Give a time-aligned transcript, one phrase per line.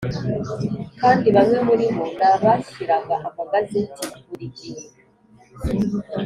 [1.01, 4.83] kandi bamwe muri bo nabashyiraga amagazeti buri gihe